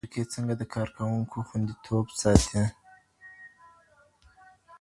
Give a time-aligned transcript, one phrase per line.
[0.03, 2.61] فابریکې څنګه د کارکوونکو خوندیتوب ساتي؟